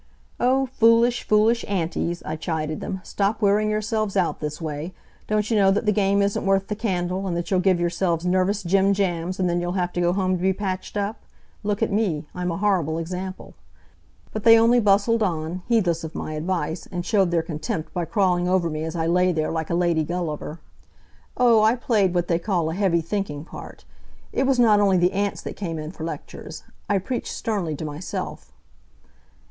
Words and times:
"O, 0.39 0.65
foolish, 0.65 1.21
foolish 1.27 1.63
antics!" 1.67 2.23
I 2.25 2.35
chided 2.35 2.81
them, 2.81 3.01
"stop 3.03 3.39
wearing 3.39 3.69
yourselves 3.69 4.17
out 4.17 4.39
this 4.39 4.59
way. 4.59 4.95
Don't 5.27 5.51
you 5.51 5.55
know 5.55 5.69
that 5.69 5.85
the 5.85 5.91
game 5.91 6.23
isn't 6.23 6.43
worth 6.43 6.69
the 6.69 6.75
candle, 6.75 7.27
and 7.27 7.37
that 7.37 7.51
you'll 7.51 7.59
give 7.59 7.79
yourselves 7.79 8.25
nervous 8.25 8.63
jim 8.63 8.93
jams 8.93 9.39
and 9.39 9.47
then 9.47 9.61
you'll 9.61 9.73
have 9.73 9.93
to 9.93 10.01
go 10.01 10.11
home 10.11 10.37
to 10.37 10.41
be 10.41 10.53
patched 10.53 10.97
up? 10.97 11.21
Look 11.61 11.83
at 11.83 11.91
me! 11.91 12.25
I'm 12.33 12.49
a 12.49 12.57
horrible 12.57 12.97
example." 12.97 13.53
But 14.33 14.43
they 14.43 14.57
only 14.57 14.79
bustled 14.79 15.21
on, 15.21 15.61
heedless 15.67 16.03
of 16.03 16.15
my 16.15 16.33
advice, 16.33 16.87
and 16.91 17.05
showed 17.05 17.29
their 17.29 17.43
contempt 17.43 17.93
by 17.93 18.05
crawling 18.05 18.47
over 18.47 18.71
me 18.71 18.83
as 18.83 18.95
I 18.95 19.05
lay 19.05 19.31
there 19.31 19.51
like 19.51 19.69
a 19.69 19.75
lady 19.75 20.03
Gulliver. 20.03 20.59
Oh, 21.37 21.61
I 21.61 21.75
played 21.75 22.15
what 22.15 22.27
they 22.27 22.39
call 22.39 22.71
a 22.71 22.73
heavy 22.73 23.01
thinking 23.01 23.45
part. 23.45 23.85
It 24.33 24.47
was 24.47 24.57
not 24.57 24.79
only 24.79 24.97
the 24.97 25.13
ants 25.13 25.43
that 25.43 25.55
came 25.55 25.77
in 25.77 25.91
for 25.91 26.03
lectures. 26.03 26.63
I 26.89 26.97
preached 26.97 27.31
sternly 27.35 27.75
to 27.75 27.85
myself. 27.85 28.51